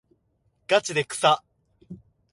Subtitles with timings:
[0.67, 1.43] がちでさ